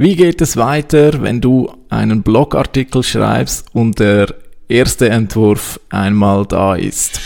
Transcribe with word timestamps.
Wie 0.00 0.14
geht 0.14 0.40
es 0.40 0.56
weiter, 0.56 1.22
wenn 1.22 1.40
du 1.40 1.72
einen 1.88 2.22
Blogartikel 2.22 3.02
schreibst 3.02 3.66
und 3.72 3.98
der 3.98 4.32
erste 4.68 5.08
Entwurf 5.08 5.80
einmal 5.90 6.46
da 6.46 6.76
ist? 6.76 7.20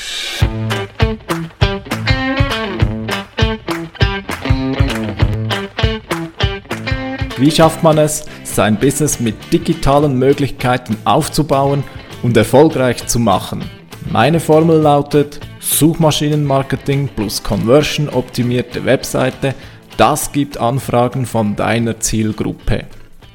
Wie 7.36 7.50
schafft 7.50 7.82
man 7.82 7.98
es, 7.98 8.24
sein 8.44 8.78
Business 8.78 9.20
mit 9.20 9.52
digitalen 9.52 10.18
Möglichkeiten 10.18 10.96
aufzubauen 11.04 11.84
und 12.22 12.34
erfolgreich 12.38 13.06
zu 13.06 13.18
machen? 13.18 13.62
Meine 14.10 14.40
Formel 14.40 14.80
lautet 14.80 15.40
Suchmaschinenmarketing 15.60 17.10
plus 17.14 17.42
Conversion 17.42 18.08
optimierte 18.08 18.82
Webseite– 18.86 19.54
das 19.96 20.32
gibt 20.32 20.58
Anfragen 20.58 21.26
von 21.26 21.56
deiner 21.56 22.00
Zielgruppe. 22.00 22.86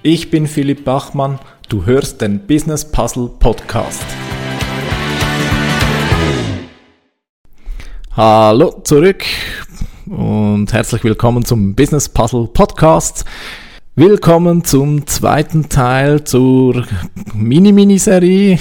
Ich 0.02 0.32
bin 0.32 0.48
Philipp 0.48 0.84
Bachmann, 0.86 1.40
du 1.70 1.86
hörst 1.86 2.22
den 2.22 2.45
Business 2.48 2.90
Puzzle 2.90 3.30
Podcast. 3.40 4.05
Hallo 8.12 8.81
zurück 8.84 9.23
und 10.08 10.73
herzlich 10.73 11.04
willkommen 11.04 11.45
zum 11.45 11.76
Business 11.76 12.09
Puzzle 12.09 12.48
Podcast. 12.48 13.26
Willkommen 13.95 14.64
zum 14.64 15.05
zweiten 15.08 15.70
Teil 15.70 16.23
zur 16.23 16.86
Mini-Miniserie 17.34 18.59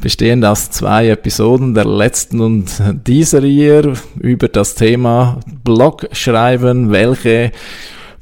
bestehend 0.00 0.44
aus 0.44 0.70
zwei 0.70 1.08
Episoden 1.08 1.74
der 1.74 1.86
letzten 1.86 2.40
und 2.40 2.82
dieser 3.06 3.40
hier 3.42 3.94
über 4.20 4.48
das 4.48 4.74
Thema 4.74 5.40
Blog 5.64 6.08
schreiben, 6.12 6.90
welche 6.90 7.52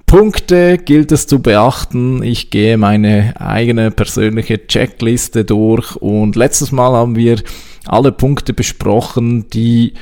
Punkte 0.06 0.78
gilt 0.78 1.10
es 1.12 1.26
zu 1.26 1.40
beachten. 1.40 2.22
Ich 2.22 2.50
gehe 2.50 2.76
meine 2.76 3.34
eigene 3.40 3.90
persönliche 3.90 4.66
Checkliste 4.66 5.44
durch 5.44 5.96
und 5.96 6.36
letztes 6.36 6.72
Mal 6.72 6.92
haben 6.92 7.16
wir 7.16 7.42
alle 7.86 8.12
Punkte 8.12 8.52
besprochen, 8.52 9.48
die 9.50 9.94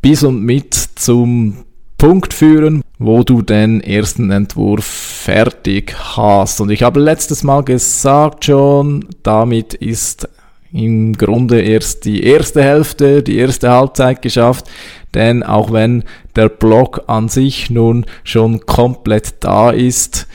bis 0.00 0.22
und 0.22 0.42
mit 0.42 0.74
zum 0.74 1.64
Punkt 1.98 2.32
führen, 2.32 2.82
wo 2.98 3.22
du 3.22 3.42
den 3.42 3.82
ersten 3.82 4.30
Entwurf 4.30 4.86
fertig 4.86 5.94
hast. 6.16 6.62
Und 6.62 6.70
ich 6.70 6.82
habe 6.82 6.98
letztes 6.98 7.42
Mal 7.42 7.62
gesagt 7.62 8.46
schon, 8.46 9.04
damit 9.22 9.74
ist 9.74 10.26
im 10.72 11.14
Grunde 11.14 11.60
erst 11.60 12.04
die 12.04 12.22
erste 12.22 12.62
Hälfte, 12.62 13.22
die 13.22 13.38
erste 13.38 13.70
Halbzeit 13.70 14.22
geschafft, 14.22 14.66
denn 15.14 15.42
auch 15.42 15.72
wenn 15.72 16.04
der 16.36 16.48
Block 16.48 17.04
an 17.06 17.28
sich 17.28 17.70
nun 17.70 18.06
schon 18.24 18.64
komplett 18.66 19.34
da 19.40 19.70
ist, 19.70 20.28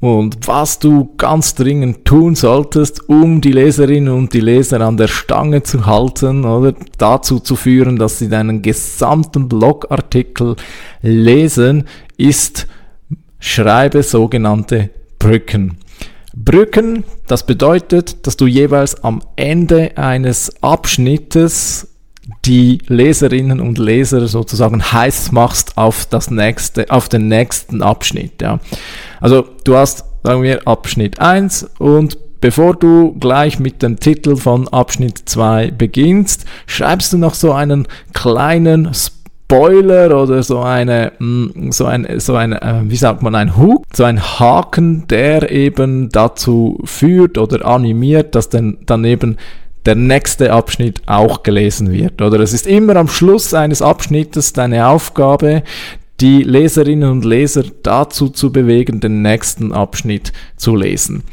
Und 0.00 0.48
was 0.48 0.78
du 0.78 1.14
ganz 1.18 1.54
dringend 1.54 2.06
tun 2.06 2.34
solltest, 2.34 3.10
um 3.10 3.42
die 3.42 3.52
Leserinnen 3.52 4.14
und 4.14 4.32
die 4.32 4.40
Leser 4.40 4.80
an 4.80 4.96
der 4.96 5.08
Stange 5.08 5.64
zu 5.64 5.84
halten 5.84 6.46
oder 6.46 6.74
dazu 6.96 7.40
zu 7.40 7.56
führen, 7.56 7.98
dass 7.98 8.18
sie 8.18 8.30
deinen 8.30 8.62
gesamten 8.62 9.50
Blogartikel 9.50 10.56
lesen, 11.02 11.84
ist, 12.16 12.68
schreibe 13.38 14.02
sogenannte 14.02 14.88
Brücken. 15.18 15.76
Brücken, 16.34 17.04
das 17.26 17.44
bedeutet, 17.44 18.26
dass 18.26 18.36
du 18.36 18.46
jeweils 18.46 19.02
am 19.04 19.22
Ende 19.36 19.96
eines 19.96 20.62
Abschnittes 20.62 21.88
die 22.44 22.78
Leserinnen 22.86 23.60
und 23.60 23.78
Leser 23.78 24.26
sozusagen 24.28 24.82
heiß 24.82 25.32
machst 25.32 25.76
auf 25.76 26.06
das 26.06 26.30
nächste, 26.30 26.90
auf 26.90 27.08
den 27.08 27.28
nächsten 27.28 27.82
Abschnitt, 27.82 28.40
ja. 28.40 28.60
Also, 29.20 29.44
du 29.64 29.76
hast, 29.76 30.04
sagen 30.22 30.42
wir, 30.42 30.66
Abschnitt 30.66 31.20
1 31.20 31.70
und 31.78 32.16
bevor 32.40 32.74
du 32.74 33.12
gleich 33.18 33.58
mit 33.58 33.82
dem 33.82 33.98
Titel 33.98 34.36
von 34.36 34.68
Abschnitt 34.68 35.22
2 35.26 35.72
beginnst, 35.72 36.44
schreibst 36.66 37.12
du 37.12 37.18
noch 37.18 37.34
so 37.34 37.52
einen 37.52 37.88
kleinen 38.12 38.94
Spoiler 38.94 39.21
Spoiler 39.52 40.18
oder 40.18 40.42
so 40.42 40.60
eine, 40.60 41.12
mm, 41.18 41.72
so 41.72 41.84
ein, 41.84 42.08
so 42.18 42.36
ein, 42.36 42.54
äh, 42.54 42.80
wie 42.84 42.96
sagt 42.96 43.20
man, 43.20 43.34
ein 43.34 43.54
Hook, 43.54 43.84
so 43.92 44.04
ein 44.04 44.18
Haken, 44.18 45.06
der 45.08 45.50
eben 45.50 46.08
dazu 46.08 46.80
führt 46.84 47.36
oder 47.36 47.66
animiert, 47.66 48.34
dass 48.34 48.48
dann, 48.48 48.78
dann 48.86 49.04
eben 49.04 49.36
der 49.84 49.94
nächste 49.94 50.54
Abschnitt 50.54 51.02
auch 51.04 51.42
gelesen 51.42 51.92
wird. 51.92 52.22
Oder 52.22 52.40
es 52.40 52.54
ist 52.54 52.66
immer 52.66 52.96
am 52.96 53.08
Schluss 53.08 53.52
eines 53.52 53.82
Abschnittes 53.82 54.54
deine 54.54 54.86
Aufgabe, 54.86 55.64
die 56.22 56.44
Leserinnen 56.44 57.10
und 57.10 57.26
Leser 57.26 57.64
dazu 57.82 58.30
zu 58.30 58.52
bewegen, 58.52 59.00
den 59.00 59.20
nächsten 59.20 59.72
Abschnitt 59.72 60.32
zu 60.56 60.76
lesen. 60.76 61.24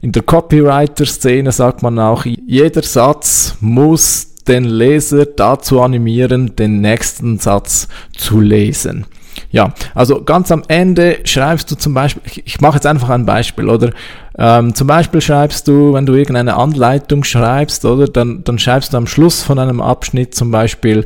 In 0.00 0.10
der 0.10 0.22
Copywriter-Szene 0.22 1.52
sagt 1.52 1.84
man 1.84 2.00
auch, 2.00 2.24
jeder 2.24 2.82
Satz 2.82 3.54
muss 3.60 4.30
den 4.48 4.64
Leser 4.64 5.26
dazu 5.26 5.80
animieren, 5.80 6.56
den 6.56 6.80
nächsten 6.80 7.38
Satz 7.38 7.88
zu 8.16 8.40
lesen. 8.40 9.06
Ja, 9.50 9.74
also 9.94 10.22
ganz 10.22 10.52
am 10.52 10.62
Ende 10.68 11.18
schreibst 11.24 11.70
du 11.70 11.74
zum 11.74 11.94
Beispiel, 11.94 12.22
ich, 12.26 12.46
ich 12.46 12.60
mache 12.60 12.76
jetzt 12.76 12.86
einfach 12.86 13.08
ein 13.10 13.26
Beispiel, 13.26 13.68
oder 13.68 13.90
ähm, 14.38 14.74
zum 14.74 14.86
Beispiel 14.86 15.20
schreibst 15.20 15.66
du, 15.66 15.92
wenn 15.92 16.06
du 16.06 16.14
irgendeine 16.14 16.56
Anleitung 16.56 17.24
schreibst, 17.24 17.84
oder 17.84 18.06
dann, 18.06 18.44
dann 18.44 18.58
schreibst 18.58 18.92
du 18.92 18.96
am 18.96 19.06
Schluss 19.06 19.42
von 19.42 19.58
einem 19.58 19.80
Abschnitt 19.80 20.34
zum 20.34 20.50
Beispiel, 20.50 21.04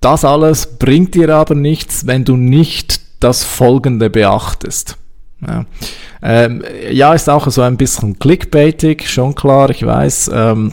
das 0.00 0.24
alles 0.24 0.78
bringt 0.78 1.14
dir 1.14 1.34
aber 1.34 1.54
nichts, 1.54 2.06
wenn 2.06 2.24
du 2.24 2.36
nicht 2.36 3.00
das 3.20 3.44
Folgende 3.44 4.10
beachtest. 4.10 4.96
Ja. 5.46 5.64
Ähm, 6.22 6.64
ja, 6.90 7.14
ist 7.14 7.28
auch 7.28 7.48
so 7.50 7.62
ein 7.62 7.76
bisschen 7.76 8.18
clickbaitig, 8.18 9.08
schon 9.08 9.34
klar, 9.34 9.70
ich 9.70 9.84
weiß. 9.84 10.30
Ähm, 10.34 10.72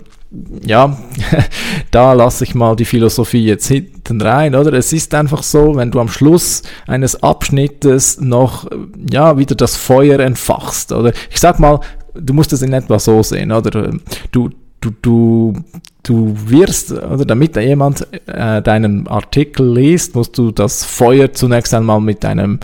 ja, 0.65 0.97
da 1.91 2.13
lasse 2.13 2.43
ich 2.43 2.55
mal 2.55 2.75
die 2.75 2.85
Philosophie 2.85 3.45
jetzt 3.45 3.67
hinten 3.67 4.21
rein, 4.21 4.55
oder? 4.55 4.73
Es 4.73 4.91
ist 4.91 5.13
einfach 5.13 5.43
so, 5.43 5.75
wenn 5.75 5.91
du 5.91 5.99
am 5.99 6.07
Schluss 6.07 6.63
eines 6.87 7.21
Abschnittes 7.21 8.19
noch, 8.19 8.67
ja, 9.11 9.37
wieder 9.37 9.55
das 9.55 9.75
Feuer 9.75 10.19
entfachst, 10.19 10.91
oder? 10.91 11.13
Ich 11.29 11.39
sag 11.39 11.59
mal, 11.59 11.79
du 12.15 12.33
musst 12.33 12.53
es 12.53 12.61
in 12.61 12.73
etwa 12.73 12.97
so 12.99 13.21
sehen, 13.21 13.51
oder? 13.51 13.91
Du, 14.31 14.49
du, 14.81 14.91
du, 15.01 15.53
du 16.01 16.35
wirst, 16.47 16.91
oder 16.91 17.25
damit 17.25 17.55
jemand 17.55 18.07
äh, 18.25 18.61
deinen 18.61 19.07
Artikel 19.07 19.71
liest, 19.73 20.15
musst 20.15 20.37
du 20.37 20.51
das 20.51 20.83
Feuer 20.83 21.31
zunächst 21.31 21.73
einmal 21.73 22.01
mit 22.01 22.25
einem 22.25 22.59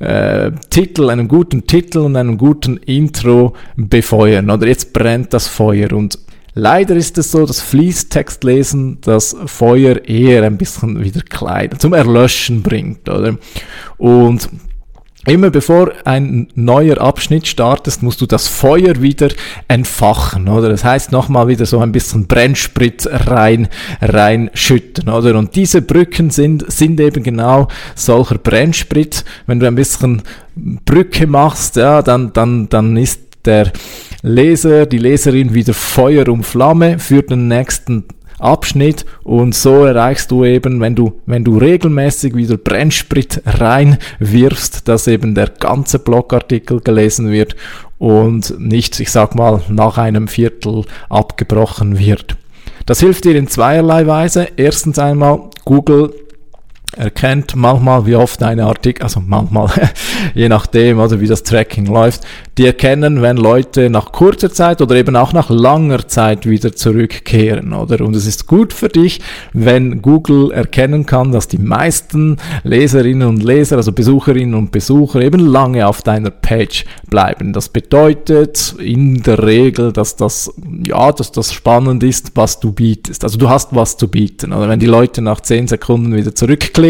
äh, 0.00 0.50
Titel, 0.70 1.08
einem 1.08 1.28
guten 1.28 1.66
Titel 1.66 1.98
und 2.00 2.16
einem 2.16 2.36
guten 2.36 2.78
Intro 2.78 3.54
befeuern, 3.76 4.50
oder? 4.50 4.66
Jetzt 4.66 4.92
brennt 4.92 5.32
das 5.32 5.46
Feuer 5.46 5.92
und 5.92 6.18
Leider 6.58 6.96
ist 6.96 7.18
es 7.18 7.30
so, 7.30 7.44
dass 7.44 7.60
Fließtextlesen 7.60 8.98
das 9.02 9.36
Feuer 9.44 10.02
eher 10.06 10.42
ein 10.42 10.56
bisschen 10.56 11.04
wieder 11.04 11.20
klein 11.20 11.78
zum 11.78 11.92
Erlöschen 11.92 12.62
bringt, 12.62 13.08
oder? 13.10 13.36
Und 13.98 14.48
Immer 15.26 15.50
bevor 15.50 15.90
ein 16.04 16.46
neuer 16.54 17.00
Abschnitt 17.00 17.48
startest, 17.48 18.00
musst 18.00 18.20
du 18.20 18.26
das 18.26 18.46
Feuer 18.46 19.02
wieder 19.02 19.28
entfachen, 19.66 20.46
oder? 20.46 20.68
Das 20.68 20.84
heißt 20.84 21.10
nochmal 21.10 21.48
wieder 21.48 21.66
so 21.66 21.80
ein 21.80 21.90
bisschen 21.90 22.28
Brennsprit 22.28 23.08
rein, 23.10 23.68
reinschütten, 24.00 25.08
oder? 25.08 25.36
Und 25.36 25.56
diese 25.56 25.82
Brücken 25.82 26.30
sind, 26.30 26.70
sind 26.70 27.00
eben 27.00 27.24
genau 27.24 27.66
solcher 27.96 28.38
Brennsprit. 28.38 29.24
Wenn 29.48 29.58
du 29.58 29.66
ein 29.66 29.74
bisschen 29.74 30.22
Brücke 30.54 31.26
machst, 31.26 31.74
ja, 31.74 32.02
dann, 32.02 32.32
dann, 32.32 32.68
dann 32.68 32.96
ist 32.96 33.20
der 33.44 33.72
Leser, 34.26 34.86
die 34.86 34.98
Leserin 34.98 35.54
wieder 35.54 35.72
Feuer 35.72 36.26
und 36.26 36.42
Flamme 36.42 36.98
für 36.98 37.22
den 37.22 37.46
nächsten 37.46 38.06
Abschnitt 38.40 39.06
und 39.22 39.54
so 39.54 39.84
erreichst 39.84 40.32
du 40.32 40.44
eben, 40.44 40.80
wenn 40.80 40.96
du, 40.96 41.20
wenn 41.26 41.44
du 41.44 41.56
regelmäßig 41.58 42.34
wieder 42.34 42.56
Brennsprit 42.56 43.40
reinwirfst, 43.46 44.88
dass 44.88 45.06
eben 45.06 45.36
der 45.36 45.50
ganze 45.50 46.00
Blogartikel 46.00 46.80
gelesen 46.80 47.30
wird 47.30 47.54
und 47.98 48.58
nicht, 48.58 48.98
ich 48.98 49.12
sag 49.12 49.36
mal, 49.36 49.62
nach 49.68 49.96
einem 49.96 50.26
Viertel 50.26 50.82
abgebrochen 51.08 51.96
wird. 51.96 52.36
Das 52.84 52.98
hilft 52.98 53.26
dir 53.26 53.36
in 53.36 53.46
zweierlei 53.46 54.08
Weise. 54.08 54.48
Erstens 54.56 54.98
einmal, 54.98 55.50
Google 55.64 56.12
erkennt 56.96 57.54
manchmal, 57.54 58.06
wie 58.06 58.16
oft 58.16 58.42
eine 58.42 58.64
Artikel, 58.64 59.02
also 59.02 59.22
manchmal, 59.24 59.70
je 60.34 60.48
nachdem, 60.48 60.98
oder 60.98 61.20
wie 61.20 61.26
das 61.26 61.42
Tracking 61.42 61.86
läuft, 61.86 62.22
die 62.58 62.64
erkennen, 62.64 63.20
wenn 63.20 63.36
Leute 63.36 63.90
nach 63.90 64.12
kurzer 64.12 64.50
Zeit 64.50 64.80
oder 64.80 64.94
eben 64.96 65.14
auch 65.14 65.32
nach 65.32 65.50
langer 65.50 66.08
Zeit 66.08 66.46
wieder 66.46 66.74
zurückkehren, 66.74 67.74
oder? 67.74 68.04
Und 68.04 68.16
es 68.16 68.26
ist 68.26 68.46
gut 68.46 68.72
für 68.72 68.88
dich, 68.88 69.20
wenn 69.52 70.00
Google 70.00 70.52
erkennen 70.52 71.04
kann, 71.04 71.32
dass 71.32 71.48
die 71.48 71.58
meisten 71.58 72.38
Leserinnen 72.64 73.28
und 73.28 73.42
Leser, 73.42 73.76
also 73.76 73.92
Besucherinnen 73.92 74.54
und 74.54 74.72
Besucher 74.72 75.20
eben 75.20 75.40
lange 75.40 75.86
auf 75.86 76.02
deiner 76.02 76.30
Page 76.30 76.86
bleiben. 77.10 77.52
Das 77.52 77.68
bedeutet 77.68 78.74
in 78.78 79.22
der 79.22 79.42
Regel, 79.42 79.92
dass 79.92 80.16
das, 80.16 80.50
ja, 80.82 81.12
dass 81.12 81.32
das 81.32 81.52
spannend 81.52 82.02
ist, 82.02 82.32
was 82.34 82.58
du 82.58 82.72
bietest. 82.72 83.22
Also 83.22 83.36
du 83.36 83.50
hast 83.50 83.74
was 83.74 83.98
zu 83.98 84.08
bieten, 84.08 84.52
oder? 84.52 84.68
Wenn 84.68 84.80
die 84.80 84.86
Leute 84.86 85.20
nach 85.20 85.40
10 85.40 85.68
Sekunden 85.68 86.14
wieder 86.14 86.34
zurückklicken, 86.34 86.85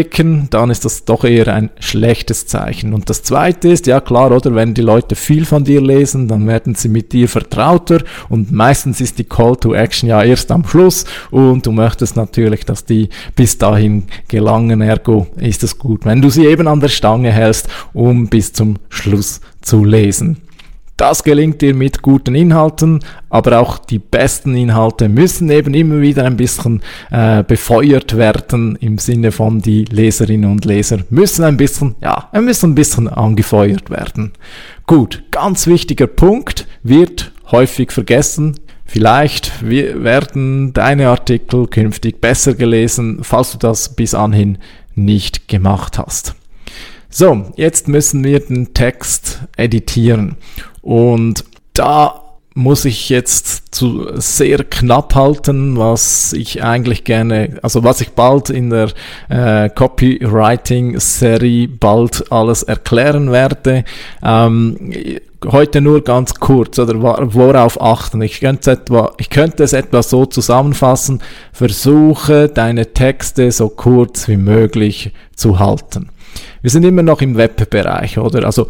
dann 0.49 0.69
ist 0.69 0.85
das 0.85 1.03
doch 1.03 1.25
eher 1.25 1.53
ein 1.53 1.71
schlechtes 1.79 2.47
Zeichen. 2.47 2.93
Und 2.93 3.09
das 3.09 3.23
zweite 3.23 3.67
ist, 3.67 3.85
ja 3.87 3.99
klar, 3.99 4.31
oder? 4.31 4.55
Wenn 4.55 4.73
die 4.73 4.81
Leute 4.81 5.15
viel 5.15 5.45
von 5.45 5.57
von 5.57 5.63
dir 5.63 5.81
lesen, 5.81 6.27
dann 6.27 6.45
werden 6.45 6.75
sie 6.75 6.87
mit 6.87 7.13
dir 7.13 7.27
vertrauter 7.27 8.03
und 8.29 8.51
meistens 8.51 9.01
ist 9.01 9.17
die 9.17 9.23
Call 9.23 9.55
to 9.55 9.73
Action 9.73 10.07
ja 10.07 10.21
erst 10.21 10.51
am 10.51 10.63
Schluss 10.67 11.05
und 11.31 11.65
du 11.65 11.71
möchtest 11.71 12.15
natürlich, 12.15 12.63
dass 12.63 12.85
die 12.85 13.09
bis 13.35 13.57
dahin 13.57 14.03
gelangen, 14.27 14.81
ergo 14.81 15.25
ist 15.37 15.63
es 15.63 15.79
gut, 15.79 16.05
wenn 16.05 16.21
du 16.21 16.29
sie 16.29 16.45
eben 16.45 16.67
an 16.67 16.79
der 16.79 16.89
Stange 16.89 17.31
hältst, 17.31 17.67
um 17.93 18.27
bis 18.27 18.53
zum 18.53 18.75
Schluss 18.89 19.41
zu 19.61 19.83
lesen. 19.83 20.46
Das 20.97 21.23
gelingt 21.23 21.61
dir 21.61 21.75
mit 21.75 22.01
guten 22.01 22.33
Inhalten, 22.33 23.01
aber 23.29 23.59
auch 23.59 23.77
die 23.77 23.99
besten 23.99 24.55
Inhalte 24.55 25.09
müssen 25.09 25.51
eben 25.51 25.75
immer 25.75 26.01
wieder 26.01 26.25
ein 26.25 26.37
bisschen 26.37 26.81
äh, 27.11 27.43
befeuert 27.43 28.17
werden 28.17 28.75
im 28.81 28.97
Sinne 28.97 29.31
von 29.31 29.61
die 29.61 29.85
Leserinnen 29.85 30.49
und 30.49 30.65
Leser 30.65 30.97
müssen 31.11 31.45
ein 31.45 31.55
bisschen, 31.55 31.95
ja, 32.01 32.31
müssen 32.33 32.71
ein 32.71 32.75
bisschen 32.75 33.07
angefeuert 33.07 33.91
werden. 33.91 34.33
Gut, 34.87 35.23
ganz 35.29 35.67
wichtiger 35.67 36.07
Punkt, 36.07 36.67
wird 36.81 37.31
häufig 37.51 37.91
vergessen. 37.91 38.55
Vielleicht 38.83 39.69
werden 39.69 40.73
deine 40.73 41.09
Artikel 41.09 41.67
künftig 41.67 42.21
besser 42.21 42.55
gelesen, 42.55 43.19
falls 43.21 43.51
du 43.51 43.59
das 43.59 43.95
bis 43.95 44.15
anhin 44.15 44.57
nicht 44.95 45.47
gemacht 45.47 45.99
hast. 45.99 46.33
So, 47.09 47.51
jetzt 47.55 47.87
müssen 47.87 48.23
wir 48.23 48.39
den 48.39 48.73
Text 48.73 49.41
editieren. 49.55 50.35
Und 50.81 51.43
da 51.73 52.21
muss 52.57 52.85
ich 52.85 53.09
jetzt 53.09 53.75
zu 53.75 54.07
sehr 54.15 54.63
knapp 54.63 55.13
halten, 55.13 55.77
was 55.77 56.33
ich 56.33 56.63
eigentlich 56.63 57.03
gerne, 57.03 57.59
also 57.61 57.83
was 57.83 58.01
ich 58.01 58.13
bald 58.13 58.49
in 58.49 58.71
der 58.71 58.89
äh, 59.29 59.69
Copywriting-Serie 59.69 61.67
bald 61.67 62.31
alles 62.31 62.63
erklären 62.63 63.31
werde. 63.31 63.83
Ähm, 64.23 64.91
heute 65.45 65.81
nur 65.81 66.03
ganz 66.03 66.33
kurz 66.33 66.79
oder 66.79 66.99
worauf 66.99 67.79
achten. 67.79 68.23
Ich 68.23 68.39
könnte, 68.39 68.71
etwa, 68.71 69.13
ich 69.19 69.29
könnte 69.29 69.63
es 69.63 69.73
etwa 69.73 70.01
so 70.01 70.25
zusammenfassen. 70.25 71.21
Versuche 71.53 72.49
deine 72.49 72.91
Texte 72.93 73.51
so 73.51 73.69
kurz 73.69 74.27
wie 74.27 74.37
möglich 74.37 75.11
zu 75.35 75.59
halten. 75.59 76.09
Wir 76.61 76.71
sind 76.71 76.83
immer 76.83 77.03
noch 77.03 77.21
im 77.21 77.37
Webbereich, 77.37 78.17
oder? 78.17 78.45
Also 78.45 78.67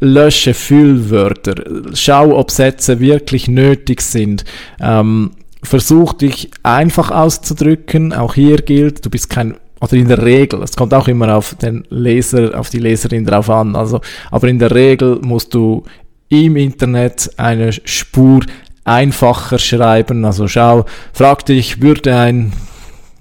lösche 0.00 0.54
Füllwörter, 0.54 1.54
schau, 1.94 2.36
ob 2.36 2.50
Sätze 2.50 3.00
wirklich 3.00 3.48
nötig 3.48 4.00
sind. 4.00 4.44
Ähm, 4.80 5.32
versuch 5.62 6.12
dich 6.12 6.50
einfach 6.62 7.10
auszudrücken. 7.10 8.12
Auch 8.12 8.34
hier 8.34 8.58
gilt, 8.58 9.04
du 9.04 9.10
bist 9.10 9.30
kein 9.30 9.56
oder 9.80 9.94
in 9.94 10.08
der 10.08 10.24
Regel, 10.24 10.60
es 10.62 10.74
kommt 10.74 10.92
auch 10.92 11.06
immer 11.06 11.36
auf 11.36 11.54
den 11.54 11.84
Leser, 11.88 12.58
auf 12.58 12.68
die 12.68 12.80
Leserin 12.80 13.24
drauf 13.24 13.48
an, 13.48 13.76
also, 13.76 14.00
aber 14.32 14.48
in 14.48 14.58
der 14.58 14.72
Regel 14.72 15.20
musst 15.22 15.54
du 15.54 15.84
im 16.28 16.56
Internet 16.56 17.30
eine 17.36 17.72
Spur 17.72 18.40
einfacher 18.82 19.56
schreiben, 19.60 20.24
also 20.24 20.48
schau, 20.48 20.84
frag 21.12 21.46
dich, 21.46 21.80
würde 21.80 22.16
ein 22.16 22.52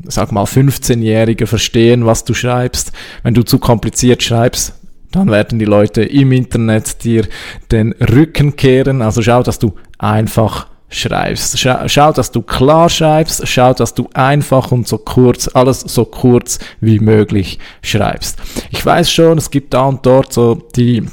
sag 0.03 0.31
mal 0.31 0.45
15-Jähriger 0.45 1.47
verstehen, 1.47 2.06
was 2.06 2.23
du 2.23 2.33
schreibst. 2.33 2.91
Wenn 3.23 3.33
du 3.33 3.44
zu 3.44 3.59
kompliziert 3.59 4.23
schreibst, 4.23 4.73
dann 5.12 5.30
werden 5.30 5.59
die 5.59 5.65
Leute 5.65 6.04
im 6.04 6.31
Internet 6.31 7.04
dir 7.04 7.27
den 7.71 7.94
Rücken 7.94 8.56
kehren. 8.56 9.01
Also 9.01 9.21
schau, 9.21 9.44
dass 9.44 9.59
du 9.59 9.74
einfach 9.98 10.68
schreibst. 10.89 11.59
Schau, 11.59 11.88
schau, 11.88 12.12
dass 12.12 12.31
du 12.31 12.42
klar 12.42 12.89
schreibst. 12.89 13.48
Schau, 13.48 13.74
dass 13.74 13.94
du 13.94 14.09
einfach 14.13 14.71
und 14.71 14.88
so 14.88 14.98
kurz, 14.98 15.50
alles 15.54 15.81
so 15.81 16.06
kurz 16.06 16.59
wie 16.80 17.00
möglich 17.00 17.59
schreibst. 17.81 18.39
Ich 18.71 18.86
weiß 18.86 19.12
schon, 19.12 19.38
es 19.38 19.51
gibt 19.51 19.74
da 19.74 19.86
und 19.86 20.06
dort 20.06 20.33
so 20.33 20.56
die 20.75 21.06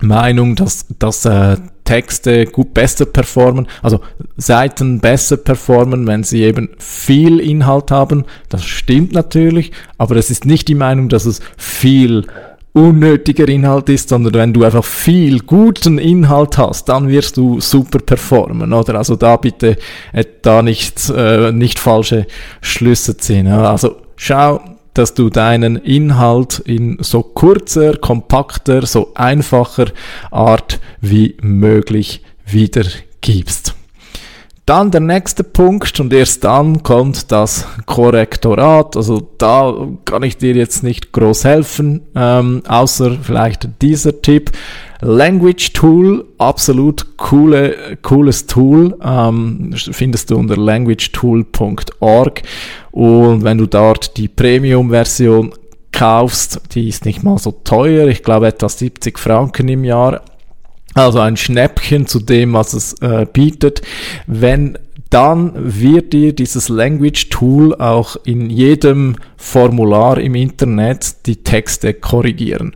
Meinung, 0.00 0.56
dass, 0.56 0.86
dass 0.98 1.24
äh, 1.24 1.56
Texte 1.84 2.46
gut 2.46 2.72
besser 2.74 3.04
performen, 3.04 3.68
also 3.82 4.00
Seiten 4.36 5.00
besser 5.00 5.36
performen, 5.36 6.06
wenn 6.06 6.24
sie 6.24 6.42
eben 6.42 6.70
viel 6.78 7.40
Inhalt 7.40 7.90
haben. 7.90 8.24
Das 8.48 8.64
stimmt 8.64 9.12
natürlich, 9.12 9.70
aber 9.98 10.16
es 10.16 10.30
ist 10.30 10.46
nicht 10.46 10.68
die 10.68 10.74
Meinung, 10.74 11.08
dass 11.08 11.26
es 11.26 11.40
viel 11.56 12.26
unnötiger 12.74 13.48
Inhalt 13.48 13.88
ist, 13.88 14.08
sondern 14.08 14.34
wenn 14.34 14.52
du 14.52 14.64
einfach 14.64 14.84
viel 14.84 15.38
guten 15.40 15.98
Inhalt 15.98 16.58
hast, 16.58 16.88
dann 16.88 17.08
wirst 17.08 17.36
du 17.36 17.60
super 17.60 18.00
performen, 18.00 18.72
oder? 18.72 18.96
Also 18.96 19.16
da 19.16 19.36
bitte 19.36 19.78
äh, 20.12 20.24
da 20.42 20.60
nicht, 20.60 21.08
äh, 21.10 21.52
nicht 21.52 21.78
falsche 21.78 22.26
Schlüsse 22.60 23.16
ziehen. 23.16 23.46
Ja? 23.46 23.70
Also 23.70 23.96
schau, 24.16 24.60
dass 24.92 25.14
du 25.14 25.30
deinen 25.30 25.76
Inhalt 25.76 26.60
in 26.60 26.98
so 27.00 27.22
kurzer, 27.22 27.96
kompakter, 27.96 28.86
so 28.86 29.12
einfacher 29.14 29.86
Art 30.32 30.80
wie 31.00 31.36
möglich 31.40 32.22
wiedergibst. 32.44 33.74
Dann 34.66 34.90
der 34.90 35.02
nächste 35.02 35.44
Punkt 35.44 36.00
und 36.00 36.10
erst 36.14 36.42
dann 36.44 36.82
kommt 36.82 37.30
das 37.30 37.66
Korrektorat. 37.84 38.96
Also 38.96 39.28
da 39.36 39.74
kann 40.06 40.22
ich 40.22 40.38
dir 40.38 40.54
jetzt 40.54 40.82
nicht 40.82 41.12
groß 41.12 41.44
helfen, 41.44 42.00
ähm, 42.14 42.62
außer 42.66 43.18
vielleicht 43.22 43.68
dieser 43.82 44.22
Tipp. 44.22 44.52
Language 45.02 45.74
Tool, 45.74 46.24
absolut 46.38 47.18
coole, 47.18 47.98
cooles 48.00 48.46
Tool, 48.46 48.96
ähm, 49.04 49.74
findest 49.76 50.30
du 50.30 50.36
unter 50.36 50.56
languagetool.org 50.56 52.42
und 52.90 53.44
wenn 53.44 53.58
du 53.58 53.66
dort 53.66 54.16
die 54.16 54.28
Premium-Version 54.28 55.52
kaufst, 55.92 56.62
die 56.74 56.88
ist 56.88 57.04
nicht 57.04 57.22
mal 57.22 57.36
so 57.36 57.52
teuer, 57.52 58.08
ich 58.08 58.22
glaube 58.22 58.46
etwa 58.46 58.70
70 58.70 59.18
Franken 59.18 59.68
im 59.68 59.84
Jahr, 59.84 60.22
also 60.94 61.18
ein 61.18 61.36
Schnäppchen 61.36 62.06
zu 62.06 62.20
dem, 62.20 62.52
was 62.52 62.72
es 62.72 62.94
äh, 63.02 63.26
bietet. 63.30 63.82
Wenn 64.26 64.78
dann 65.10 65.52
wird 65.54 66.12
dir 66.12 66.32
dieses 66.32 66.68
Language 66.68 67.28
Tool 67.28 67.72
auch 67.76 68.16
in 68.24 68.50
jedem 68.50 69.14
Formular 69.36 70.18
im 70.18 70.34
Internet 70.34 71.26
die 71.26 71.36
Texte 71.36 71.94
korrigieren. 71.94 72.74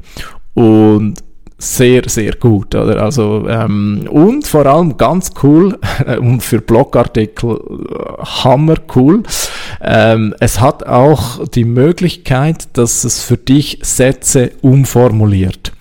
Und 0.55 1.17
sehr, 1.59 2.09
sehr 2.09 2.35
gut, 2.35 2.77
oder? 2.77 3.03
Also, 3.03 3.49
ähm, 3.49 4.07
und 4.09 4.47
vor 4.47 4.67
allem 4.67 4.97
ganz 4.97 5.33
cool, 5.43 5.77
und 6.21 6.41
für 6.45 6.61
Blogartikel 6.61 7.57
äh, 7.57 8.25
hammer 8.25 8.77
cool, 8.95 9.25
ähm, 9.81 10.35
es 10.39 10.61
hat 10.61 10.87
auch 10.87 11.45
die 11.49 11.65
Möglichkeit, 11.65 12.69
dass 12.75 13.03
es 13.03 13.21
für 13.21 13.37
dich 13.37 13.81
Sätze 13.83 14.53
umformuliert. 14.63 15.73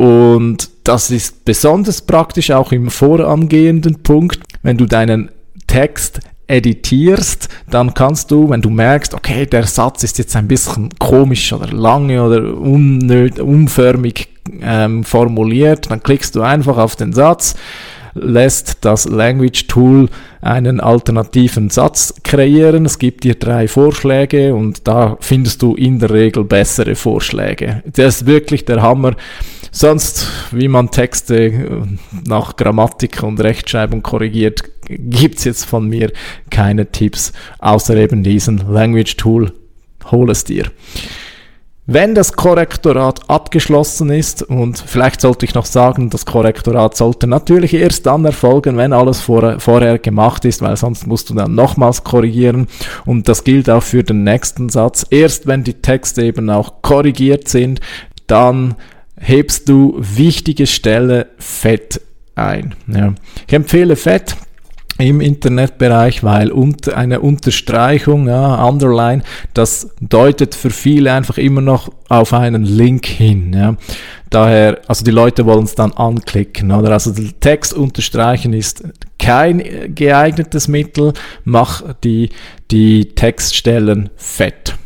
Und 0.00 0.70
das 0.84 1.10
ist 1.10 1.44
besonders 1.44 2.00
praktisch 2.00 2.52
auch 2.52 2.72
im 2.72 2.88
vorangehenden 2.88 4.02
Punkt, 4.02 4.40
wenn 4.62 4.78
du 4.78 4.86
deinen 4.86 5.30
Text 5.66 6.20
editierst, 6.46 7.50
dann 7.70 7.92
kannst 7.92 8.30
du, 8.30 8.48
wenn 8.48 8.62
du 8.62 8.70
merkst, 8.70 9.12
okay, 9.12 9.44
der 9.44 9.66
Satz 9.66 10.02
ist 10.02 10.16
jetzt 10.16 10.34
ein 10.36 10.48
bisschen 10.48 10.88
komisch 10.98 11.52
oder 11.52 11.70
lange 11.70 12.24
oder 12.24 12.42
unnöt, 12.56 13.40
unförmig 13.40 14.28
ähm, 14.62 15.04
formuliert, 15.04 15.90
dann 15.90 16.02
klickst 16.02 16.34
du 16.34 16.40
einfach 16.40 16.78
auf 16.78 16.96
den 16.96 17.12
Satz, 17.12 17.54
lässt 18.14 18.78
das 18.86 19.06
Language 19.06 19.66
Tool 19.66 20.08
einen 20.40 20.80
alternativen 20.80 21.68
Satz 21.68 22.14
kreieren. 22.24 22.86
Es 22.86 22.98
gibt 22.98 23.24
dir 23.24 23.34
drei 23.34 23.68
Vorschläge 23.68 24.54
und 24.54 24.88
da 24.88 25.18
findest 25.20 25.60
du 25.60 25.74
in 25.74 25.98
der 25.98 26.08
Regel 26.08 26.44
bessere 26.44 26.94
Vorschläge. 26.94 27.82
Das 27.84 28.22
ist 28.22 28.26
wirklich 28.26 28.64
der 28.64 28.80
Hammer. 28.80 29.14
Sonst, 29.72 30.26
wie 30.50 30.68
man 30.68 30.90
Texte 30.90 31.36
äh, 31.36 31.82
nach 32.26 32.56
Grammatik 32.56 33.22
und 33.22 33.40
Rechtschreibung 33.40 34.02
korrigiert, 34.02 34.62
gibt's 34.88 35.44
jetzt 35.44 35.64
von 35.64 35.88
mir 35.88 36.12
keine 36.50 36.90
Tipps, 36.90 37.32
außer 37.60 37.96
eben 37.96 38.22
diesen 38.22 38.58
Language 38.72 39.16
Tool. 39.16 39.52
Hol 40.10 40.30
es 40.30 40.44
dir. 40.44 40.66
Wenn 41.92 42.14
das 42.14 42.34
Korrektorat 42.34 43.28
abgeschlossen 43.28 44.10
ist, 44.10 44.44
und 44.44 44.78
vielleicht 44.78 45.20
sollte 45.20 45.44
ich 45.44 45.54
noch 45.54 45.66
sagen, 45.66 46.08
das 46.08 46.24
Korrektorat 46.24 46.96
sollte 46.96 47.26
natürlich 47.26 47.74
erst 47.74 48.06
dann 48.06 48.24
erfolgen, 48.24 48.76
wenn 48.76 48.92
alles 48.92 49.20
vor, 49.20 49.58
vorher 49.58 49.98
gemacht 49.98 50.44
ist, 50.44 50.62
weil 50.62 50.76
sonst 50.76 51.08
musst 51.08 51.30
du 51.30 51.34
dann 51.34 51.56
nochmals 51.56 52.04
korrigieren. 52.04 52.68
Und 53.06 53.28
das 53.28 53.42
gilt 53.42 53.68
auch 53.68 53.82
für 53.82 54.04
den 54.04 54.22
nächsten 54.22 54.68
Satz. 54.68 55.04
Erst 55.10 55.48
wenn 55.48 55.64
die 55.64 55.74
Texte 55.74 56.22
eben 56.22 56.48
auch 56.48 56.80
korrigiert 56.82 57.48
sind, 57.48 57.80
dann 58.28 58.76
hebst 59.20 59.68
du 59.68 59.96
wichtige 59.98 60.66
Stelle 60.66 61.28
fett 61.38 62.00
ein. 62.34 62.74
Ja. 62.88 63.14
Ich 63.46 63.54
empfehle 63.54 63.94
fett 63.94 64.34
im 64.98 65.20
Internetbereich, 65.20 66.24
weil 66.24 66.50
unter 66.50 66.96
eine 66.96 67.20
Unterstreichung, 67.20 68.28
ja, 68.28 68.66
Underline, 68.66 69.22
das 69.54 69.90
deutet 70.00 70.54
für 70.54 70.70
viele 70.70 71.12
einfach 71.12 71.38
immer 71.38 71.60
noch 71.60 71.90
auf 72.08 72.32
einen 72.32 72.64
Link 72.64 73.06
hin. 73.06 73.52
Ja. 73.54 73.76
Daher, 74.30 74.80
also 74.86 75.04
die 75.04 75.10
Leute 75.10 75.46
wollen 75.46 75.64
es 75.64 75.74
dann 75.74 75.92
anklicken, 75.92 76.70
oder? 76.72 76.92
Also 76.92 77.12
Text 77.40 77.74
unterstreichen 77.74 78.52
ist 78.52 78.84
kein 79.18 79.94
geeignetes 79.94 80.68
Mittel, 80.68 81.12
mach 81.44 81.82
die, 82.04 82.30
die 82.70 83.14
Textstellen 83.14 84.10
fett. 84.16 84.76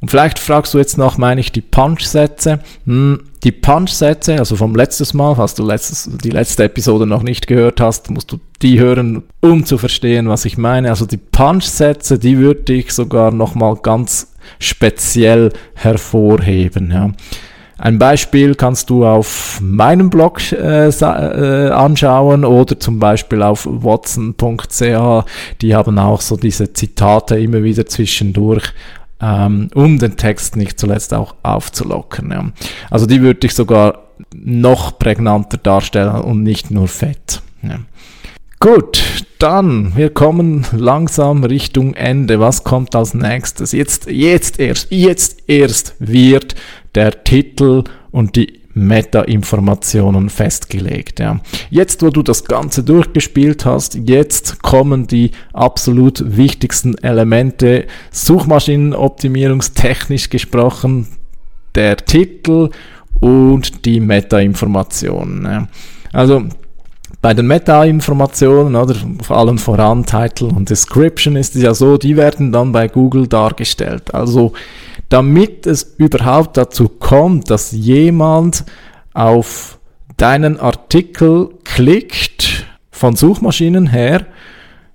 Und 0.00 0.10
vielleicht 0.10 0.40
fragst 0.40 0.74
du 0.74 0.78
jetzt 0.78 0.98
noch, 0.98 1.16
meine 1.18 1.40
ich 1.40 1.52
die 1.52 1.60
Punch-Sätze? 1.60 2.58
Hm, 2.86 3.20
die 3.44 3.52
Punch-Sätze, 3.52 4.38
also 4.38 4.54
vom 4.54 4.74
letztes 4.74 5.14
Mal, 5.14 5.34
falls 5.34 5.54
du 5.54 5.66
letztes, 5.66 6.08
die 6.22 6.30
letzte 6.30 6.64
Episode 6.64 7.06
noch 7.06 7.22
nicht 7.22 7.48
gehört 7.48 7.80
hast, 7.80 8.10
musst 8.10 8.30
du 8.30 8.38
die 8.62 8.78
hören, 8.78 9.24
um 9.40 9.66
zu 9.66 9.78
verstehen, 9.78 10.28
was 10.28 10.44
ich 10.44 10.58
meine. 10.58 10.90
Also 10.90 11.06
die 11.06 11.16
Punch-Sätze, 11.16 12.18
die 12.18 12.38
würde 12.38 12.72
ich 12.72 12.92
sogar 12.92 13.32
nochmal 13.32 13.76
ganz 13.76 14.34
speziell 14.60 15.52
hervorheben. 15.74 16.90
Ja. 16.92 17.10
Ein 17.78 17.98
Beispiel 17.98 18.54
kannst 18.54 18.90
du 18.90 19.04
auf 19.04 19.58
meinem 19.60 20.08
Blog 20.08 20.40
äh, 20.52 20.88
äh, 20.88 21.70
anschauen 21.70 22.44
oder 22.44 22.78
zum 22.78 23.00
Beispiel 23.00 23.42
auf 23.42 23.66
watson.ch. 23.68 25.26
Die 25.60 25.74
haben 25.74 25.98
auch 25.98 26.20
so 26.20 26.36
diese 26.36 26.72
Zitate 26.72 27.40
immer 27.40 27.64
wieder 27.64 27.84
zwischendurch 27.86 28.72
ähm, 29.22 29.68
um 29.74 29.98
den 29.98 30.16
Text 30.16 30.56
nicht 30.56 30.78
zuletzt 30.78 31.14
auch 31.14 31.36
aufzulockern. 31.42 32.30
Ja. 32.30 32.52
Also 32.90 33.06
die 33.06 33.22
würde 33.22 33.46
ich 33.46 33.54
sogar 33.54 34.08
noch 34.34 34.98
prägnanter 34.98 35.56
darstellen 35.56 36.16
und 36.22 36.42
nicht 36.42 36.70
nur 36.70 36.88
fett. 36.88 37.40
Ja. 37.62 37.78
Gut, 38.58 39.24
dann, 39.38 39.96
wir 39.96 40.10
kommen 40.10 40.64
langsam 40.70 41.42
Richtung 41.42 41.94
Ende. 41.94 42.38
Was 42.38 42.62
kommt 42.62 42.94
als 42.94 43.12
nächstes? 43.12 43.72
Jetzt, 43.72 44.08
jetzt 44.08 44.60
erst, 44.60 44.92
jetzt 44.92 45.48
erst 45.48 45.94
wird 45.98 46.54
der 46.94 47.24
Titel 47.24 47.82
und 48.12 48.36
die 48.36 48.61
Meta-Informationen 48.74 50.28
festgelegt. 50.30 51.20
Ja. 51.20 51.40
Jetzt, 51.70 52.02
wo 52.02 52.10
du 52.10 52.22
das 52.22 52.44
Ganze 52.44 52.82
durchgespielt 52.82 53.64
hast, 53.66 53.94
jetzt 53.94 54.62
kommen 54.62 55.06
die 55.06 55.30
absolut 55.52 56.36
wichtigsten 56.36 56.98
Elemente, 56.98 57.86
Suchmaschinenoptimierungstechnisch 58.10 60.30
gesprochen, 60.30 61.06
der 61.74 61.96
Titel 61.96 62.70
und 63.20 63.84
die 63.84 64.00
Meta-Informationen. 64.00 65.44
Ja. 65.44 65.68
Also 66.12 66.44
bei 67.20 67.34
den 67.34 67.46
Meta-Informationen 67.46 68.74
oder 68.74 68.96
vor 69.22 69.36
allem 69.36 69.58
voran 69.58 70.04
Title 70.04 70.48
und 70.48 70.70
Description 70.70 71.36
ist 71.36 71.54
es 71.54 71.62
ja 71.62 71.72
so, 71.72 71.96
die 71.96 72.16
werden 72.16 72.50
dann 72.50 72.72
bei 72.72 72.88
Google 72.88 73.28
dargestellt. 73.28 74.12
Also 74.12 74.54
damit 75.12 75.66
es 75.66 75.94
überhaupt 75.98 76.56
dazu 76.56 76.88
kommt, 76.88 77.50
dass 77.50 77.72
jemand 77.72 78.64
auf 79.12 79.78
deinen 80.16 80.58
Artikel 80.58 81.50
klickt 81.64 82.66
von 82.90 83.14
Suchmaschinen 83.14 83.88
her, 83.88 84.26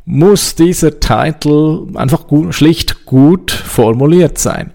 muss 0.06 0.56
dieser 0.56 1.00
Titel 1.00 1.88
einfach 1.96 2.28
gut, 2.28 2.56
schlicht 2.56 3.06
gut 3.06 3.52
formuliert 3.52 4.40
sein. 4.40 4.72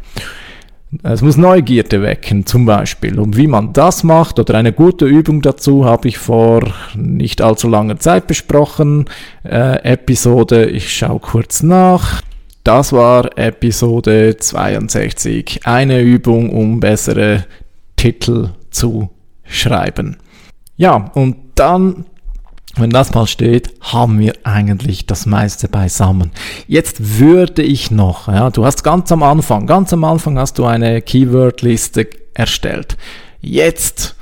Es 1.02 1.22
muss 1.22 1.38
Neugierde 1.38 2.02
wecken, 2.02 2.44
zum 2.44 2.66
Beispiel. 2.66 3.18
Und 3.18 3.36
wie 3.36 3.46
man 3.46 3.72
das 3.72 4.04
macht 4.04 4.38
oder 4.38 4.54
eine 4.54 4.72
gute 4.72 5.06
Übung 5.06 5.40
dazu 5.40 5.86
habe 5.86 6.06
ich 6.06 6.18
vor 6.18 6.70
nicht 6.94 7.40
allzu 7.40 7.66
langer 7.66 7.98
Zeit 7.98 8.26
besprochen. 8.26 9.06
Äh, 9.42 9.82
Episode, 9.90 10.66
ich 10.66 10.94
schaue 10.94 11.18
kurz 11.18 11.62
nach. 11.62 12.22
Das 12.64 12.92
war 12.92 13.36
Episode 13.36 14.36
62. 14.36 15.66
Eine 15.66 16.00
Übung, 16.00 16.50
um 16.50 16.78
bessere 16.78 17.44
Titel 17.96 18.50
zu 18.70 19.10
schreiben. 19.44 20.16
Ja, 20.76 21.10
und 21.14 21.36
dann, 21.56 22.04
wenn 22.76 22.90
das 22.90 23.14
mal 23.14 23.26
steht, 23.26 23.74
haben 23.80 24.20
wir 24.20 24.34
eigentlich 24.44 25.06
das 25.06 25.26
meiste 25.26 25.66
beisammen. 25.66 26.30
Jetzt 26.68 27.18
würde 27.18 27.62
ich 27.62 27.90
noch, 27.90 28.28
ja, 28.28 28.50
du 28.50 28.64
hast 28.64 28.84
ganz 28.84 29.10
am 29.10 29.24
Anfang, 29.24 29.66
ganz 29.66 29.92
am 29.92 30.04
Anfang 30.04 30.38
hast 30.38 30.58
du 30.58 30.64
eine 30.64 31.02
Keyword-Liste 31.02 32.08
erstellt. 32.34 32.96
Jetzt 33.40 34.14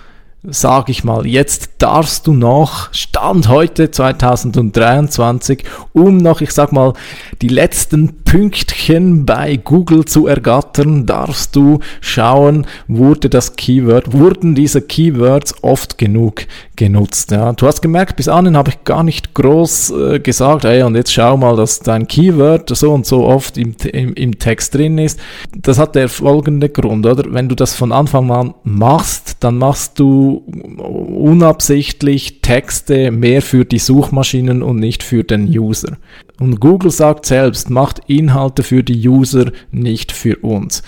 sag 0.43 0.89
ich 0.89 1.05
mal, 1.05 1.27
jetzt 1.27 1.71
darfst 1.79 2.27
du 2.27 2.33
noch, 2.33 2.93
Stand 2.95 3.49
heute 3.49 3.91
2023, 3.91 5.65
um 5.93 6.17
noch, 6.17 6.41
ich 6.41 6.53
sag 6.53 6.73
mal, 6.73 6.95
die 7.43 7.49
letzten 7.49 8.23
Pünktchen 8.25 9.27
bei 9.27 9.57
Google 9.57 10.07
zu 10.07 10.27
ergattern, 10.27 11.05
darfst 11.05 11.57
du 11.57 11.81
schauen, 12.01 12.67
wurde 12.89 13.29
das 13.29 13.57
Keyword, 13.57 14.15
wurden 14.15 14.55
diese 14.55 14.81
Keywords 14.81 15.63
oft 15.63 15.99
genug 15.99 16.47
genutzt. 16.77 17.31
Ja. 17.33 17.53
Du 17.53 17.67
hast 17.67 17.83
gemerkt, 17.83 18.17
bis 18.17 18.29
anhin 18.29 18.57
habe 18.57 18.71
ich 18.71 18.85
gar 18.85 19.03
nicht 19.03 19.35
groß 19.35 19.91
äh, 19.91 20.21
gesagt, 20.21 20.65
ey, 20.65 20.83
und 20.83 20.97
jetzt 20.97 21.13
schau 21.13 21.37
mal, 21.37 21.55
dass 21.55 21.81
dein 21.81 22.09
Keyword 22.09 22.75
so 22.75 22.93
und 22.93 23.05
so 23.05 23.27
oft 23.27 23.59
im, 23.59 23.75
im, 23.93 24.15
im 24.15 24.39
Text 24.39 24.75
drin 24.75 24.97
ist. 24.97 25.21
Das 25.55 25.79
hat 25.79 25.95
der 25.95 26.09
folgende 26.09 26.71
Grund, 26.71 27.05
oder? 27.05 27.25
Wenn 27.31 27.51
du 27.51 27.55
das 27.55 27.75
von 27.75 27.93
Anfang 27.93 28.31
an 28.31 28.55
machst, 28.63 29.37
dann 29.41 29.59
machst 29.59 29.99
du 29.99 30.30
unabsichtlich 30.39 32.41
Texte 32.41 33.11
mehr 33.11 33.43
für 33.43 33.65
die 33.65 33.79
Suchmaschinen 33.79 34.63
und 34.63 34.77
nicht 34.77 35.03
für 35.03 35.25
den 35.25 35.47
User. 35.47 35.97
Und 36.39 36.61
Google 36.61 36.91
sagt 36.91 37.27
selbst, 37.27 37.71
macht 37.71 38.01
Inhalte 38.07 38.63
für 38.63 38.83
die 38.83 39.09
User, 39.09 39.53
nicht 39.71 40.13
für 40.13 40.37
uns. 40.39 40.83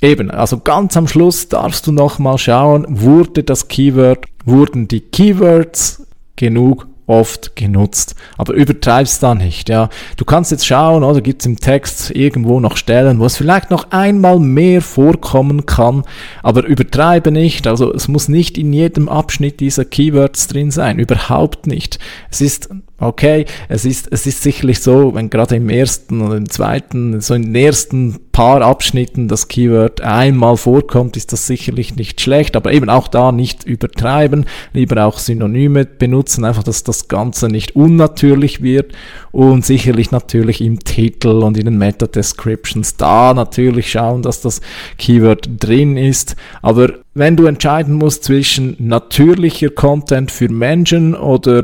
Eben, 0.00 0.30
also 0.30 0.58
ganz 0.58 0.96
am 0.96 1.08
Schluss 1.08 1.48
darfst 1.48 1.86
du 1.86 1.92
nochmal 1.92 2.38
schauen, 2.38 2.84
wurde 2.88 3.42
das 3.42 3.68
Keyword, 3.68 4.26
wurden 4.44 4.88
die 4.88 5.00
Keywords 5.00 6.06
genug 6.36 6.86
oft 7.06 7.56
genutzt. 7.56 8.14
Aber 8.36 8.54
übertreib's 8.54 9.18
da 9.18 9.34
nicht, 9.34 9.68
ja. 9.68 9.88
Du 10.16 10.24
kannst 10.24 10.50
jetzt 10.50 10.66
schauen, 10.66 11.04
oder 11.04 11.20
gibt's 11.20 11.46
im 11.46 11.58
Text 11.58 12.10
irgendwo 12.10 12.60
noch 12.60 12.76
Stellen, 12.76 13.18
wo 13.18 13.26
es 13.26 13.36
vielleicht 13.36 13.70
noch 13.70 13.90
einmal 13.90 14.38
mehr 14.38 14.80
vorkommen 14.80 15.66
kann, 15.66 16.04
aber 16.42 16.64
übertreibe 16.64 17.30
nicht. 17.30 17.66
Also 17.66 17.92
es 17.92 18.08
muss 18.08 18.28
nicht 18.28 18.56
in 18.58 18.72
jedem 18.72 19.08
Abschnitt 19.08 19.60
dieser 19.60 19.84
Keywords 19.84 20.48
drin 20.48 20.70
sein, 20.70 20.98
überhaupt 20.98 21.66
nicht. 21.66 21.98
Es 22.30 22.40
ist 22.40 22.70
okay, 23.04 23.46
es 23.68 23.84
ist, 23.84 24.08
es 24.10 24.26
ist 24.26 24.42
sicherlich 24.42 24.80
so, 24.80 25.14
wenn 25.14 25.30
gerade 25.30 25.56
im 25.56 25.68
ersten 25.68 26.20
oder 26.20 26.36
im 26.36 26.48
zweiten, 26.48 27.20
so 27.20 27.34
in 27.34 27.42
den 27.42 27.54
ersten 27.54 28.20
paar 28.32 28.62
Abschnitten 28.62 29.28
das 29.28 29.46
Keyword 29.48 30.00
einmal 30.00 30.56
vorkommt, 30.56 31.16
ist 31.16 31.32
das 31.32 31.46
sicherlich 31.46 31.94
nicht 31.94 32.20
schlecht, 32.20 32.56
aber 32.56 32.72
eben 32.72 32.90
auch 32.90 33.06
da 33.06 33.30
nicht 33.30 33.64
übertreiben, 33.64 34.46
lieber 34.72 35.04
auch 35.04 35.18
Synonyme 35.18 35.84
benutzen, 35.84 36.44
einfach, 36.44 36.64
dass 36.64 36.82
das 36.82 37.08
Ganze 37.08 37.48
nicht 37.48 37.76
unnatürlich 37.76 38.60
wird 38.60 38.92
und 39.30 39.64
sicherlich 39.64 40.10
natürlich 40.10 40.60
im 40.60 40.80
Titel 40.80 41.44
und 41.44 41.56
in 41.56 41.66
den 41.66 41.78
Meta-Descriptions 41.78 42.96
da 42.96 43.34
natürlich 43.34 43.90
schauen, 43.90 44.22
dass 44.22 44.40
das 44.40 44.60
Keyword 44.98 45.48
drin 45.60 45.96
ist, 45.96 46.34
aber 46.60 46.94
wenn 47.14 47.36
du 47.36 47.46
entscheiden 47.46 47.94
musst 47.94 48.24
zwischen 48.24 48.74
natürlicher 48.80 49.70
Content 49.70 50.32
für 50.32 50.48
Menschen 50.48 51.14
oder 51.14 51.62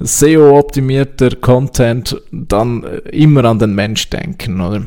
SEO-optimierter 0.00 1.36
Content, 1.36 2.20
dann 2.32 2.84
äh, 2.84 2.96
immer 3.10 3.44
an 3.44 3.58
den 3.58 3.74
Mensch 3.74 4.10
denken, 4.10 4.60
oder? 4.60 4.86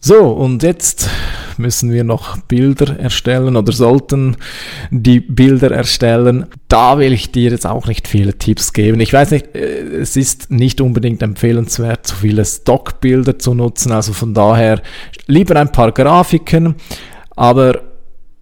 So, 0.00 0.28
und 0.28 0.62
jetzt 0.62 1.08
müssen 1.58 1.90
wir 1.90 2.04
noch 2.04 2.36
Bilder 2.42 2.96
erstellen 2.98 3.56
oder 3.56 3.72
sollten 3.72 4.36
die 4.90 5.20
Bilder 5.20 5.72
erstellen. 5.72 6.46
Da 6.68 6.98
will 6.98 7.12
ich 7.12 7.32
dir 7.32 7.50
jetzt 7.50 7.66
auch 7.66 7.86
nicht 7.86 8.06
viele 8.06 8.38
Tipps 8.38 8.72
geben. 8.72 9.00
Ich 9.00 9.12
weiß 9.12 9.32
nicht, 9.32 9.54
äh, 9.56 9.82
es 10.00 10.16
ist 10.16 10.50
nicht 10.50 10.80
unbedingt 10.80 11.22
empfehlenswert, 11.22 12.06
zu 12.06 12.14
viele 12.14 12.44
Stockbilder 12.44 13.38
zu 13.38 13.54
nutzen. 13.54 13.90
Also 13.90 14.12
von 14.12 14.32
daher 14.32 14.80
lieber 15.26 15.56
ein 15.56 15.72
paar 15.72 15.90
Grafiken. 15.90 16.76
Aber 17.34 17.80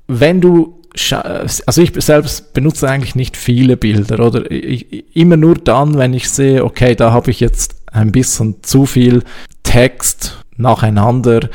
wenn 0.06 0.40
du 0.40 0.82
also 1.12 1.82
ich 1.82 1.92
selbst 1.96 2.52
benutze 2.52 2.88
eigentlich 2.88 3.16
nicht 3.16 3.36
viele 3.36 3.76
Bilder 3.76 4.24
oder 4.24 4.50
ich, 4.50 5.16
immer 5.16 5.36
nur 5.36 5.56
dann, 5.56 5.98
wenn 5.98 6.14
ich 6.14 6.30
sehe, 6.30 6.64
okay, 6.64 6.94
da 6.94 7.12
habe 7.12 7.30
ich 7.30 7.40
jetzt 7.40 7.76
ein 7.90 8.12
bisschen 8.12 8.62
zu 8.62 8.86
viel 8.86 9.24
Text 9.64 10.44
nacheinander 10.56 11.48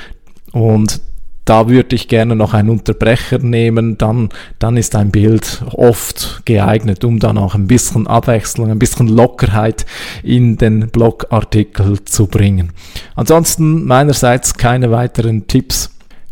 und 0.51 1.01
da 1.45 1.67
würde 1.67 1.95
ich 1.95 2.07
gerne 2.07 2.35
noch 2.35 2.53
einen 2.53 2.69
Unterbrecher 2.69 3.39
nehmen, 3.39 3.97
dann, 3.97 4.29
dann 4.59 4.77
ist 4.77 4.95
ein 4.95 5.09
Bild 5.09 5.63
oft 5.71 6.43
geeignet, 6.45 7.03
um 7.03 7.17
dann 7.17 7.39
auch 7.39 7.55
ein 7.55 7.65
bisschen 7.65 8.05
Abwechslung, 8.05 8.69
ein 8.69 8.77
bisschen 8.77 9.07
Lockerheit 9.07 9.87
in 10.21 10.57
den 10.57 10.89
Blogartikel 10.89 12.05
zu 12.05 12.27
bringen. 12.27 12.71
Ansonsten 13.15 13.85
meinerseits 13.85 14.55
keine 14.55 14.91
weiteren 14.91 15.47
Tipps 15.47 15.89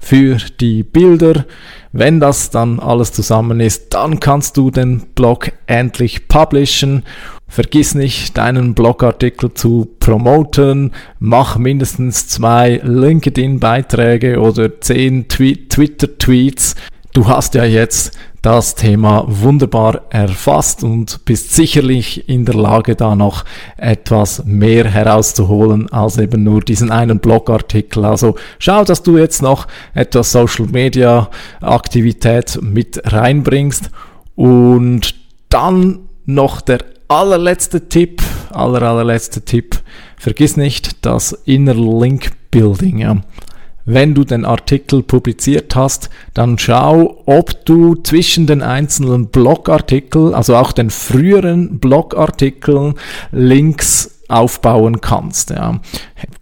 für 0.08 0.38
die 0.62 0.84
Bilder. 0.84 1.46
Wenn 1.92 2.22
das 2.22 2.50
dann 2.50 2.80
alles 2.80 3.12
zusammen 3.12 3.60
ist, 3.60 3.94
dann 3.94 4.22
kannst 4.22 4.56
du 4.56 4.72
den 4.72 5.08
Blog 5.16 5.52
endlich 5.66 6.30
publishen 6.30 7.04
Vergiss 7.50 7.96
nicht, 7.96 8.38
deinen 8.38 8.74
Blogartikel 8.74 9.54
zu 9.54 9.88
promoten. 10.00 10.92
Mach 11.20 11.58
mindestens 11.58 12.28
zwei 12.28 12.82
LinkedIn-Beiträge 12.84 14.40
oder 14.42 14.82
zehn 14.82 15.30
Twitter-Tweets. 15.30 16.76
Du 17.18 17.28
hast 17.28 17.56
ja 17.56 17.64
jetzt 17.64 18.12
das 18.44 18.76
Thema 18.76 19.26
wunderbar 19.28 20.02
erfasst 20.12 20.84
und 20.84 21.26
bist 21.26 21.52
sicherlich 21.52 22.30
in 22.30 22.46
der 22.46 22.54
Lage, 22.54 22.96
da 22.96 23.16
noch 23.16 23.44
etwas 23.76 24.46
mehr 24.46 24.86
herauszuholen 24.86 25.92
als 25.92 26.20
eben 26.20 26.44
nur 26.44 26.62
diesen 26.62 26.92
einen 26.92 27.18
Blogartikel. 27.18 28.06
Also 28.06 28.36
schau, 28.60 28.84
dass 28.84 29.02
du 29.02 29.18
jetzt 29.18 29.42
noch 29.42 29.66
etwas 29.96 30.32
Social 30.32 30.68
Media 30.68 31.32
Aktivität 31.60 32.60
mit 32.62 33.02
reinbringst 33.12 33.90
und 34.36 35.16
dann 35.50 36.02
noch 36.28 36.62
der 36.62 36.86
allerletzte 37.08 37.90
Tipp, 37.90 38.22
aller, 38.52 38.84
allerletzte 38.84 39.42
Tipp, 39.42 39.80
vergiss 40.20 40.56
nicht 40.56 41.04
das 41.04 41.32
Inner 41.46 41.74
Link 41.74 42.34
Building. 42.52 43.00
Ja. 43.00 43.16
Wenn 43.90 44.14
du 44.14 44.26
den 44.26 44.44
Artikel 44.44 45.02
publiziert 45.02 45.74
hast, 45.74 46.10
dann 46.34 46.58
schau, 46.58 47.24
ob 47.26 47.66
du 47.66 47.96
zwischen 47.96 48.46
den 48.46 48.62
einzelnen 48.62 49.28
Blogartikeln, 49.28 50.34
also 50.34 50.58
auch 50.58 50.74
den 50.74 50.90
früheren 50.90 51.80
Blogartikeln, 51.80 52.96
Links 53.32 54.20
aufbauen 54.28 55.00
kannst. 55.00 55.52
Ja. 55.52 55.80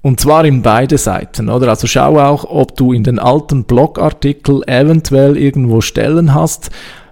Und 0.01 0.19
zwar 0.19 0.43
in 0.43 0.63
beide 0.63 0.97
Seiten, 0.97 1.49
oder? 1.49 1.69
Also 1.69 1.85
schau 1.85 2.19
auch, 2.19 2.45
ob 2.45 2.75
du 2.77 2.93
in 2.93 3.03
den 3.03 3.19
alten 3.19 3.65
Blogartikel 3.65 4.63
eventuell 4.65 5.37
irgendwo 5.37 5.81
Stellen 5.81 6.33
hast, 6.33 6.71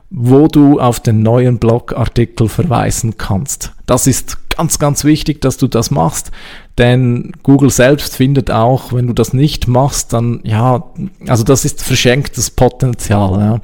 wo 0.09 0.47
du 0.47 0.79
auf 0.79 0.99
den 0.99 1.21
neuen 1.21 1.59
Blogartikel 1.59 2.49
verweisen 2.49 3.17
kannst. 3.19 3.71
Das 3.85 4.07
ist 4.07 4.37
ganz, 4.57 4.79
ganz 4.79 5.03
wichtig, 5.03 5.41
dass 5.41 5.57
du 5.57 5.67
das 5.67 5.91
machst, 5.91 6.31
denn 6.79 7.33
Google 7.43 7.69
selbst 7.69 8.15
findet 8.15 8.49
auch, 8.49 8.93
wenn 8.93 9.05
du 9.05 9.13
das 9.13 9.31
nicht 9.31 9.67
machst, 9.67 10.11
dann, 10.11 10.39
ja, 10.43 10.83
also 11.27 11.43
das 11.43 11.65
ist 11.65 11.83
verschenktes 11.83 12.49
Potenzial, 12.49 13.39
ja. 13.39 13.61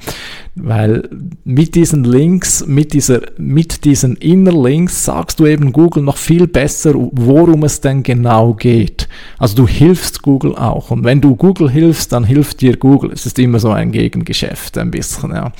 Weil 0.54 1.08
mit 1.44 1.74
diesen 1.74 2.04
Links, 2.04 2.64
mit 2.66 2.92
dieser, 2.92 3.20
mit 3.36 3.84
diesen 3.84 4.16
Inner 4.16 4.52
Links 4.52 5.04
sagst 5.04 5.40
du 5.40 5.46
eben 5.46 5.72
Google 5.72 6.02
noch 6.02 6.18
viel 6.18 6.46
besser, 6.46 6.92
worum 6.94 7.64
es 7.64 7.80
denn 7.80 8.02
genau 8.02 8.54
geht. 8.54 9.08
Also 9.38 9.56
du 9.56 9.66
hilfst 9.66 10.22
Google 10.22 10.54
auch. 10.54 10.90
Und 10.90 11.02
wenn 11.02 11.20
du 11.20 11.34
Google 11.34 11.70
hilfst, 11.70 12.12
dann 12.12 12.24
hilft 12.24 12.60
dir 12.60 12.76
Google. 12.76 13.10
Es 13.12 13.26
ist 13.26 13.38
immer 13.38 13.58
so 13.58 13.70
ein 13.70 13.90
Gegengeschäft, 13.90 14.78
ein 14.78 14.90
bisschen, 14.90 15.30
ja. 15.32 15.52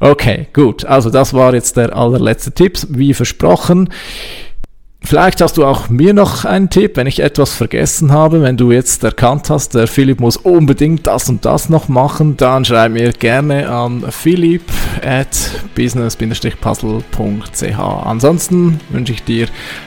Okay, 0.00 0.46
gut. 0.52 0.84
Also 0.84 1.10
das 1.10 1.34
war 1.34 1.52
jetzt 1.52 1.76
der 1.76 1.94
allerletzte 1.94 2.52
Tipp, 2.52 2.78
wie 2.88 3.12
versprochen. 3.12 3.90
Vielleicht 5.06 5.40
hast 5.40 5.56
du 5.56 5.64
auch 5.64 5.88
mir 5.88 6.12
noch 6.14 6.44
einen 6.44 6.68
Tipp, 6.68 6.96
wenn 6.96 7.06
ich 7.06 7.20
etwas 7.20 7.54
vergessen 7.54 8.10
habe, 8.10 8.42
wenn 8.42 8.56
du 8.56 8.72
jetzt 8.72 9.04
erkannt 9.04 9.50
hast, 9.50 9.76
der 9.76 9.86
Philipp 9.86 10.18
muss 10.18 10.36
unbedingt 10.36 11.06
das 11.06 11.28
und 11.28 11.44
das 11.44 11.68
noch 11.68 11.86
machen, 11.86 12.36
dann 12.36 12.64
schreib 12.64 12.90
mir 12.90 13.12
gerne 13.12 13.68
an 13.68 14.04
philipp 14.10 14.64
at 15.04 15.28
business-puzzle.ch. 15.76 17.78
Ansonsten 17.78 18.80
wünsche 18.90 19.12
ich 19.12 19.22
dir 19.22 19.46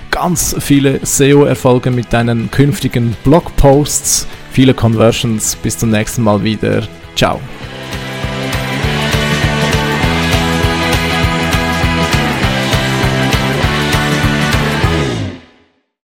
ganz 0.10 0.56
viele 0.58 1.02
SEO-Erfolge 1.04 1.92
mit 1.92 2.14
deinen 2.14 2.50
künftigen 2.50 3.18
Blogposts, 3.26 4.26
viele 4.52 4.74
Conversions. 4.74 5.58
Bis 5.58 5.78
zum 5.78 5.90
nächsten 5.90 6.24
Mal 6.24 6.46
wieder. 6.46 6.84
Ciao. 7.18 7.42